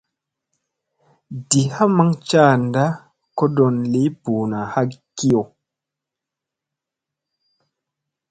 Di 1.49 1.61
ha 1.73 1.85
maŋ 1.97 2.09
caanda 2.29 2.83
kodon 3.37 3.75
lii 3.91 4.09
buuna 4.21 4.59
hakiyo. 4.73 5.41